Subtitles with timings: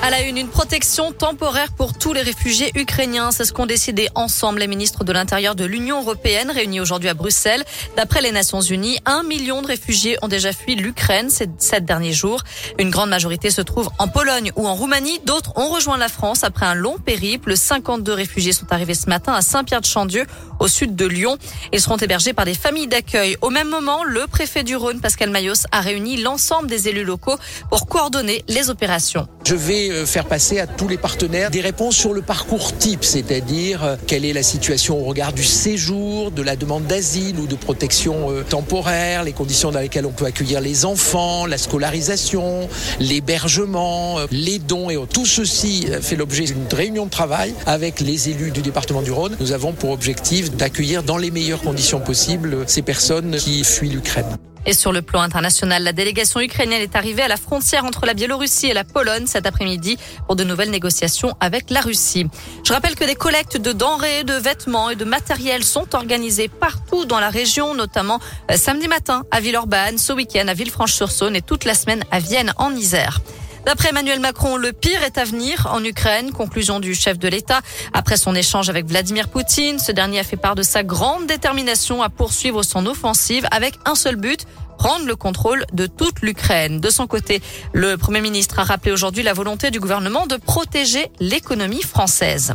[0.00, 3.32] À la une, une protection temporaire pour tous les réfugiés ukrainiens.
[3.32, 7.14] C'est ce qu'ont décidé ensemble les ministres de l'Intérieur de l'Union européenne réunis aujourd'hui à
[7.14, 7.64] Bruxelles.
[7.96, 12.12] D'après les Nations Unies, un million de réfugiés ont déjà fui l'Ukraine ces sept derniers
[12.12, 12.44] jours.
[12.78, 15.18] Une grande majorité se trouve en Pologne ou en Roumanie.
[15.26, 17.56] D'autres ont rejoint la France après un long périple.
[17.56, 20.26] 52 réfugiés sont arrivés ce matin à Saint-Pierre-de-Chandieu,
[20.60, 21.38] au sud de Lyon.
[21.72, 23.36] Ils seront hébergés par des familles d'accueil.
[23.42, 27.36] Au même moment, le préfet du Rhône, Pascal Mayos, a réuni l'ensemble des élus locaux
[27.68, 29.26] pour coordonner les opérations.
[29.44, 33.04] Je vais euh, faire passer à tous les partenaires des réponses sur le parcours type,
[33.04, 37.46] c'est-à-dire euh, quelle est la situation au regard du séjour, de la demande d'asile ou
[37.46, 42.68] de protection euh, temporaire, les conditions dans lesquelles on peut accueillir les enfants, la scolarisation,
[43.00, 48.50] l'hébergement, les dons et tout ceci fait l'objet d'une réunion de travail avec les élus
[48.50, 49.36] du département du Rhône.
[49.40, 54.26] Nous avons pour objectif d'accueillir dans les meilleures conditions possibles ces personnes qui fuient l'Ukraine.
[54.66, 58.14] Et sur le plan international, la délégation ukrainienne est arrivée à la frontière entre la
[58.14, 62.26] Biélorussie et la Pologne cet après-midi pour de nouvelles négociations avec la Russie.
[62.64, 67.04] Je rappelle que des collectes de denrées, de vêtements et de matériel sont organisées partout
[67.04, 71.64] dans la région, notamment euh, samedi matin à Villeurbanne, ce week-end à Villefranche-sur-Saône et toute
[71.64, 73.20] la semaine à Vienne en Isère.
[73.68, 76.32] D'après Emmanuel Macron, le pire est à venir en Ukraine.
[76.32, 77.60] Conclusion du chef de l'État.
[77.92, 82.02] Après son échange avec Vladimir Poutine, ce dernier a fait part de sa grande détermination
[82.02, 84.46] à poursuivre son offensive avec un seul but,
[84.78, 86.80] prendre le contrôle de toute l'Ukraine.
[86.80, 87.42] De son côté,
[87.74, 92.54] le Premier ministre a rappelé aujourd'hui la volonté du gouvernement de protéger l'économie française.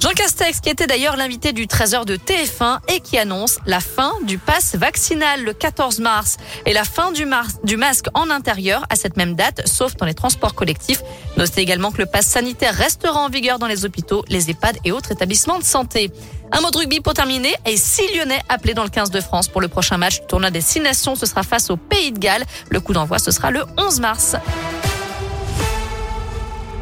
[0.00, 4.12] Jean Castex, qui était d'ailleurs l'invité du 13h de TF1 et qui annonce la fin
[4.22, 9.18] du pass vaccinal le 14 mars et la fin du, masque en intérieur à cette
[9.18, 11.02] même date, sauf dans les transports collectifs.
[11.36, 14.92] Notez également que le pass sanitaire restera en vigueur dans les hôpitaux, les EHPAD et
[14.92, 16.10] autres établissements de santé.
[16.50, 19.48] Un mot de rugby pour terminer et six Lyonnais appelés dans le 15 de France
[19.48, 21.14] pour le prochain match du tournoi des six nations.
[21.14, 22.46] Ce sera face au Pays de Galles.
[22.70, 24.36] Le coup d'envoi, ce sera le 11 mars.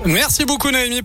[0.05, 1.03] Merci beaucoup Naomi.